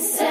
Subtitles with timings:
[0.00, 0.29] say.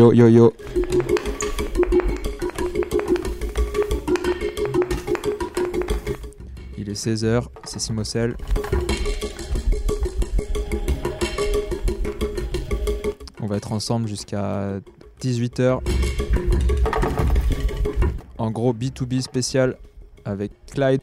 [0.00, 0.54] Yo yo yo.
[6.78, 8.34] Il est 16h, c'est Simocel.
[13.42, 14.80] On va être ensemble jusqu'à
[15.20, 15.80] 18h.
[18.38, 19.76] En gros, B2B spécial
[20.24, 21.02] avec Clyde.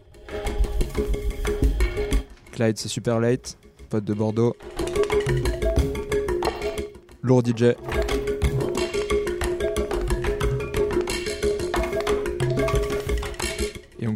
[2.52, 3.60] Clyde, c'est super late,
[3.92, 4.56] pote de Bordeaux.
[7.22, 7.76] Lourd DJ.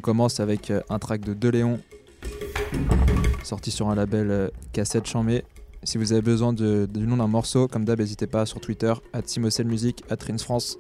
[0.02, 1.80] Commence avec euh, un track de De Léon,
[3.44, 5.44] sorti sur un label euh, cassette chamé.
[5.84, 9.24] Si vous avez besoin du nom d'un morceau, comme d'hab, n'hésitez pas sur Twitter, at
[9.26, 10.78] Simocel Music, at Rins France.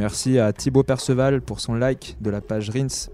[0.00, 3.10] Merci à Thibaut Perceval pour son like de la page Rins.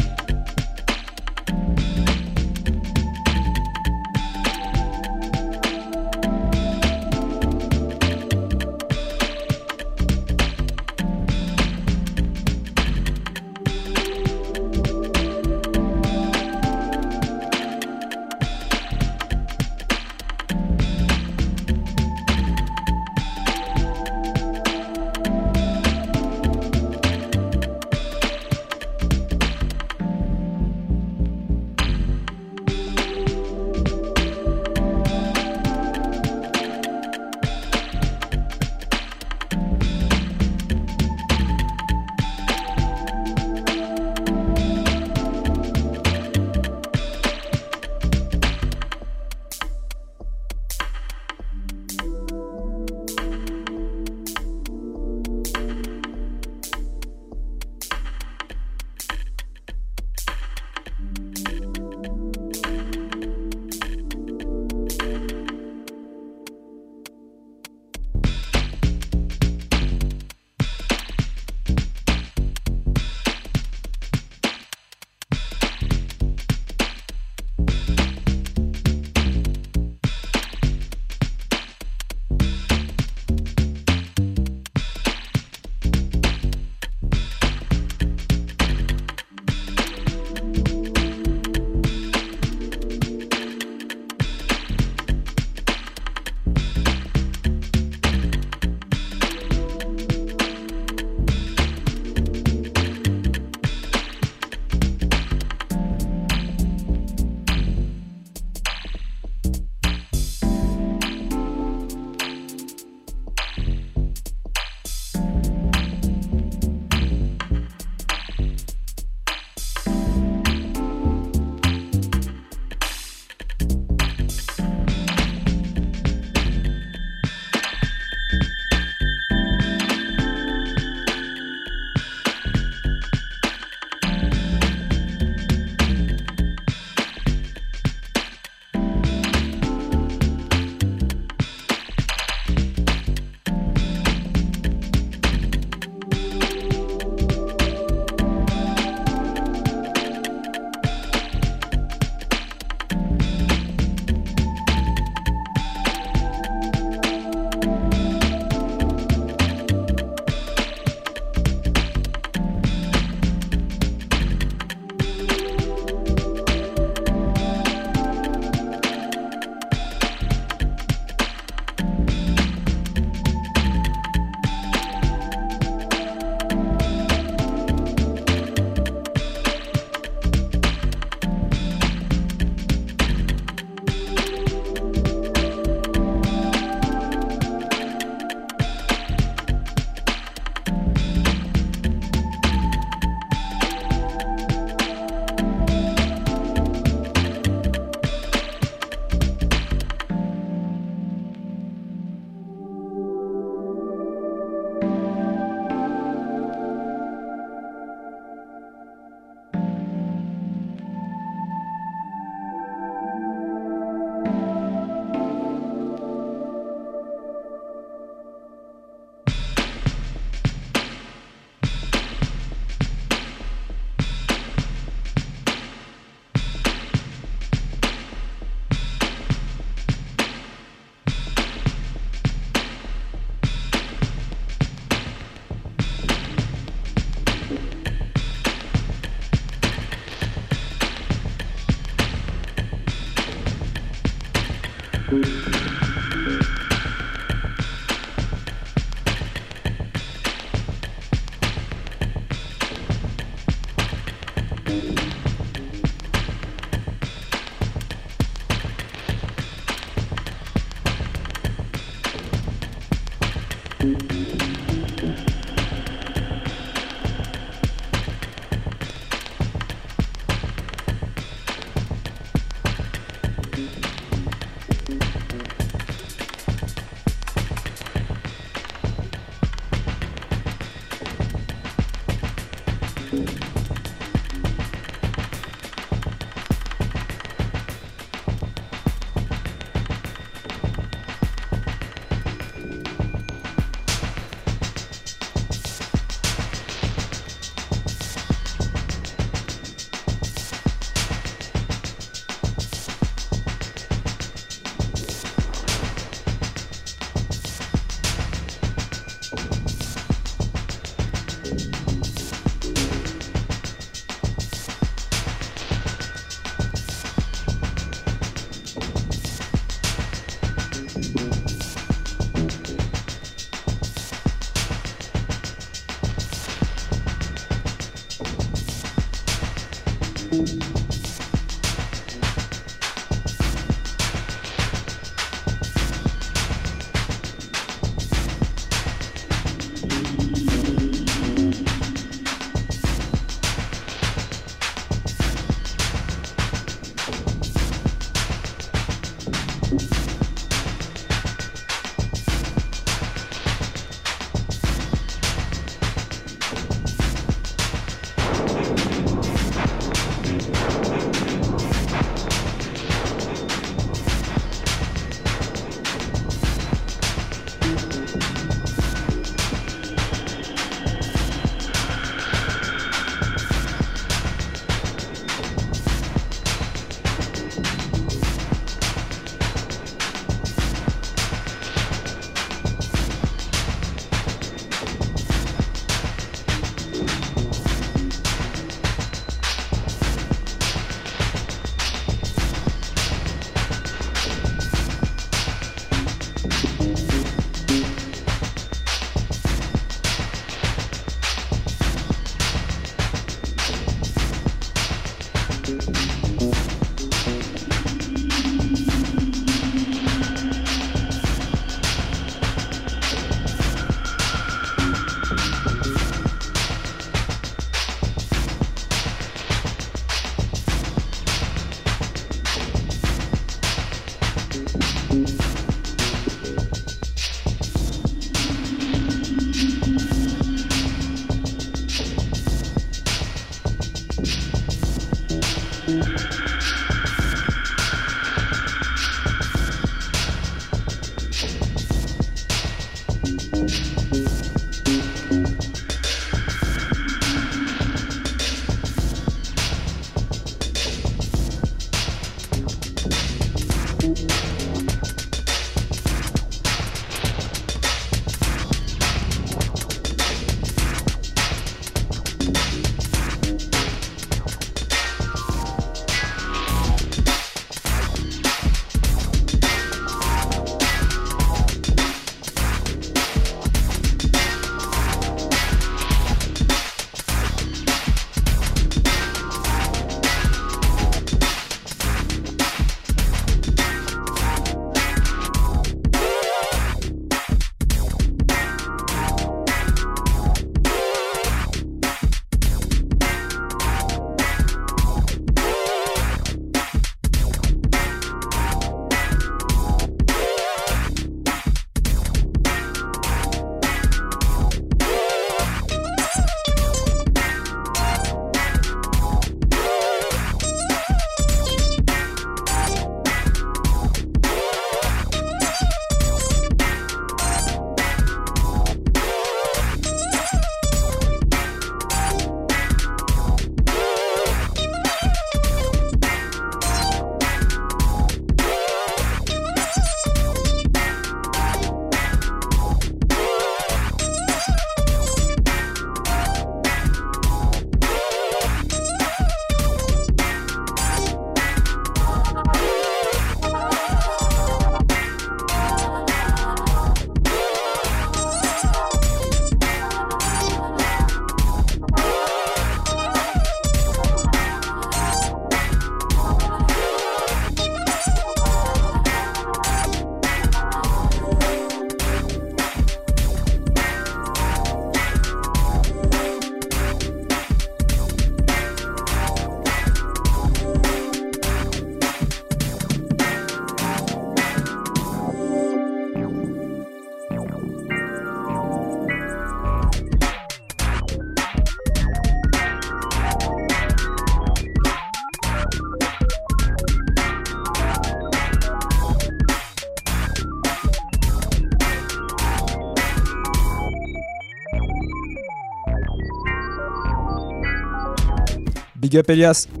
[599.31, 600.00] Big up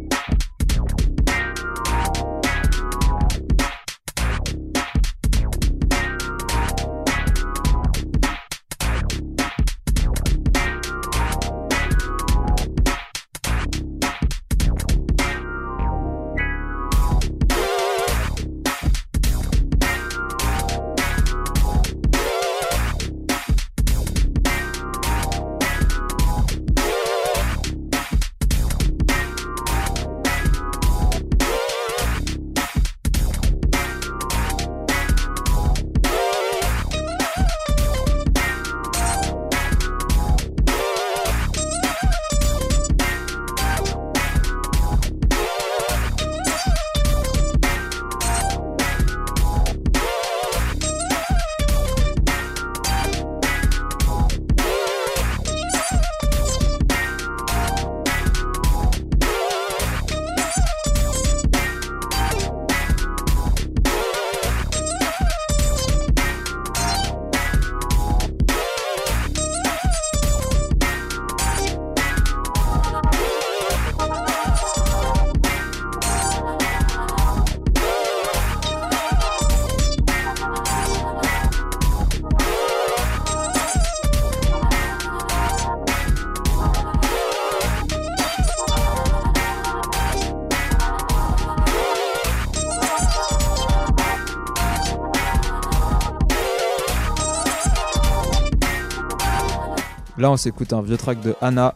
[100.21, 101.73] Là, on s'écoute un vieux track de Anna.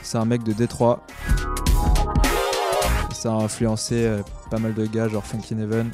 [0.00, 1.04] C'est un mec de Détroit.
[3.12, 5.90] Ça a influencé euh, pas mal de gars, genre Funky Neven.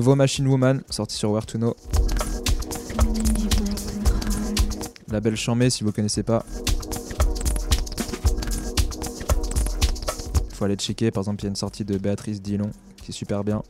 [0.00, 1.76] Nouveau Machine Woman, sorti sur Where to Know.
[5.10, 6.42] Label Chambé si vous connaissez pas.
[10.54, 12.70] Faut aller checker, par exemple il y a une sortie de Béatrice Dillon
[13.02, 13.62] qui est super bien.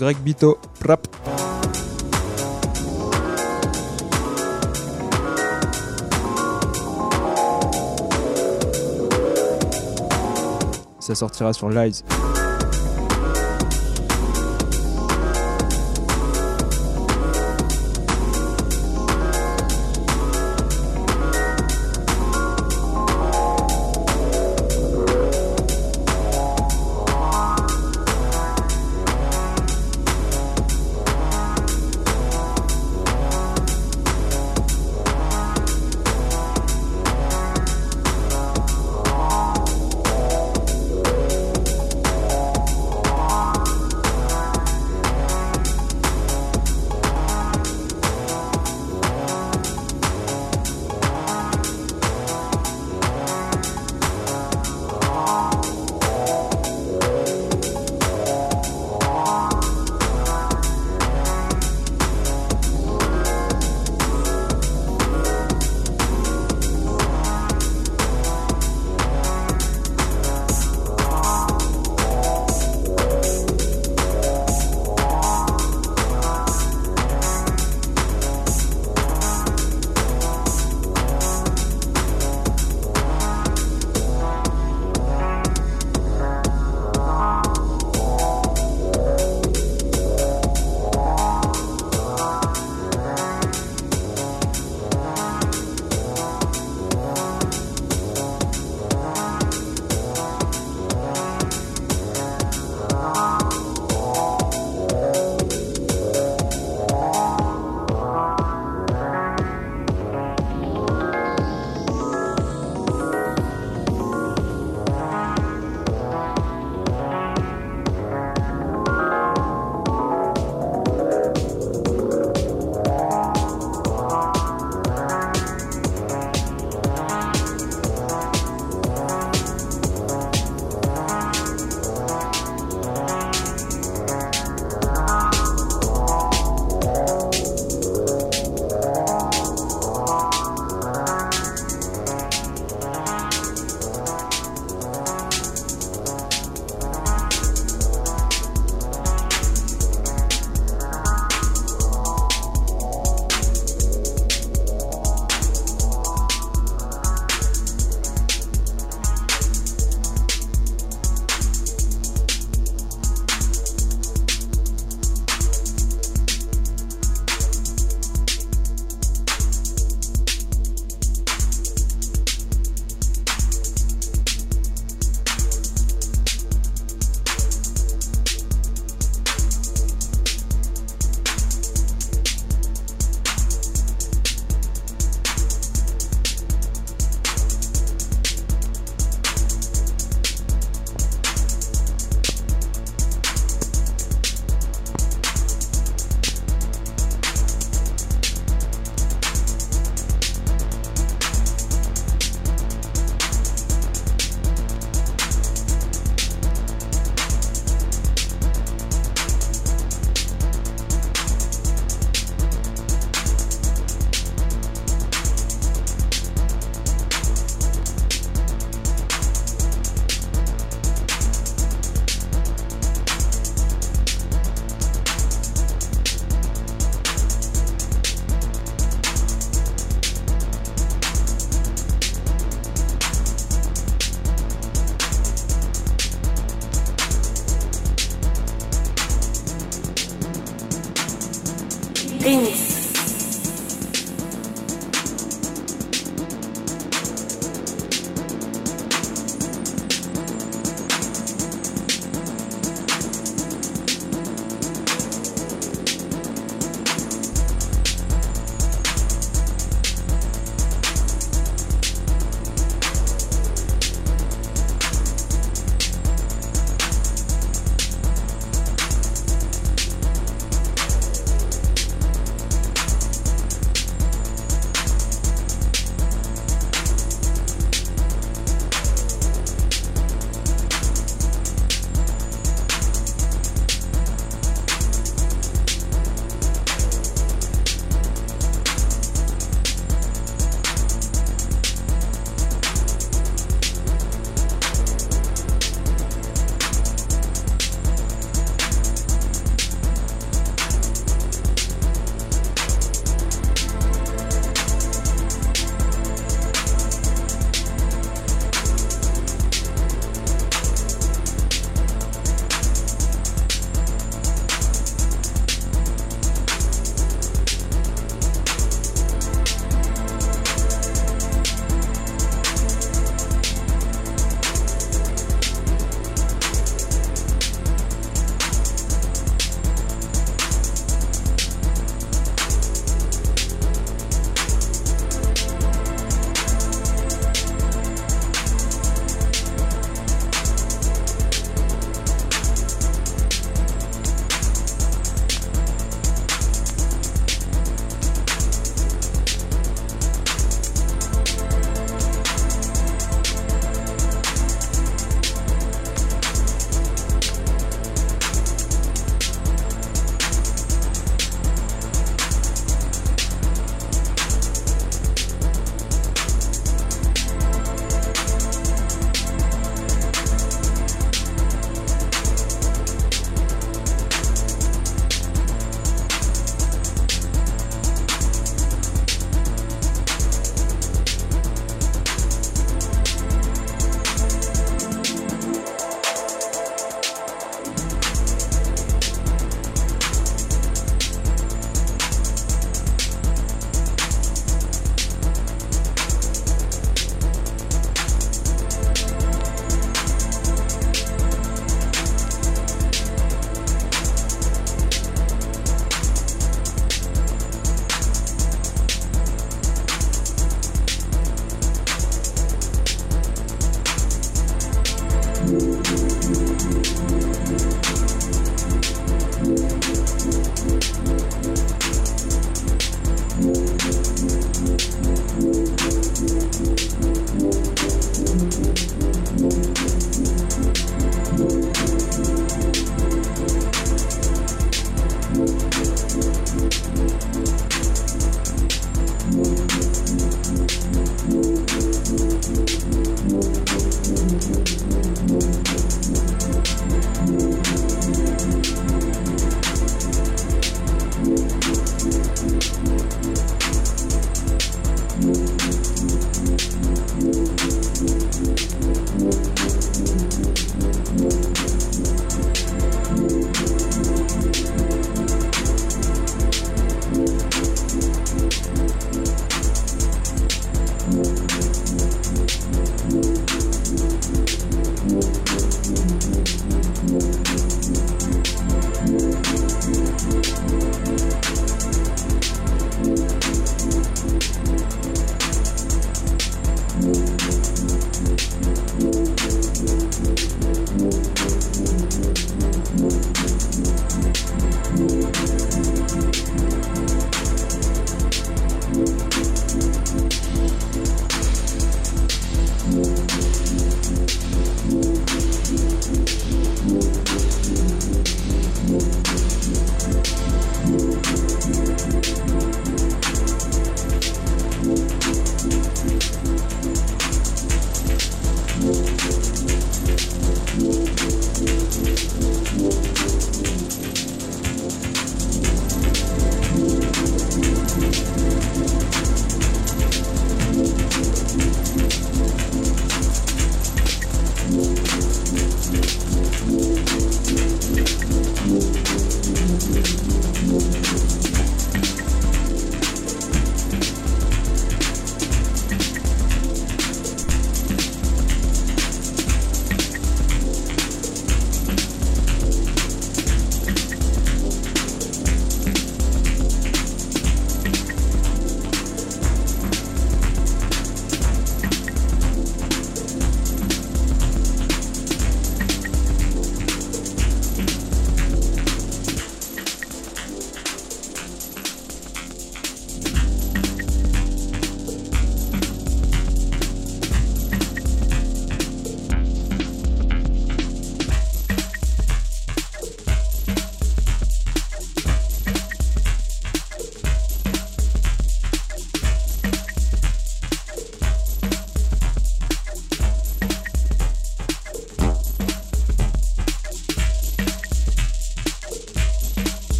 [0.00, 0.58] Greg Bito.
[0.82, 1.06] Rap.
[11.00, 12.02] Ça sortira sur Lies.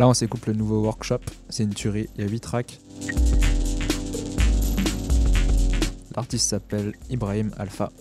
[0.00, 1.20] Là, on s'écoute le nouveau workshop.
[1.50, 2.08] C'est une tuerie.
[2.16, 2.80] Il y a 8 tracks.
[6.16, 7.92] L'artiste s'appelle Ibrahim Alpha.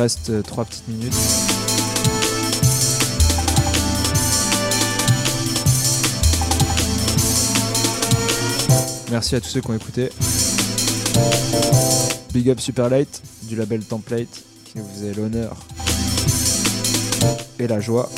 [0.00, 1.14] Reste 3 petites minutes.
[9.10, 10.08] Merci à tous ceux qui ont écouté.
[12.32, 15.56] Big up Superlight du label Template qui nous faisait l'honneur
[17.58, 18.08] et la joie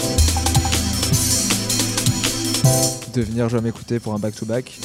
[3.12, 4.78] de venir jouer m'écouter pour un back-to-back.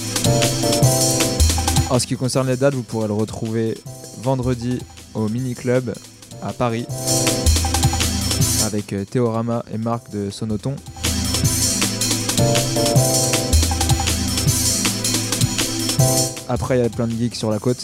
[1.91, 3.77] En ce qui concerne les dates, vous pourrez le retrouver
[4.23, 4.79] vendredi
[5.13, 5.93] au Mini Club
[6.53, 6.85] Paris
[8.65, 10.75] avec euh, Théorama et Marc de Sonoton.
[16.49, 17.83] Après, il y a plein de geeks sur la côte.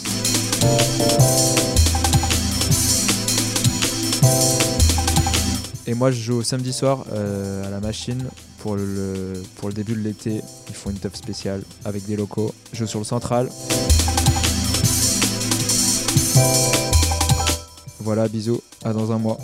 [5.86, 8.24] Et moi, je joue samedi soir euh, à la machine
[8.58, 9.34] pour le,
[9.74, 10.40] début de l'été.
[10.68, 12.54] Ils font une teuf spéciale avec des locaux.
[12.72, 13.50] Je joue sur le central.
[18.14, 19.38] Voilà, bisous, à dans un mois.